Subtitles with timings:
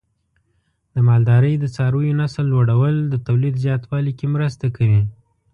[0.93, 5.01] د مالدارۍ د څارویو نسل لوړول د تولید زیاتوالي کې مرسته کوي.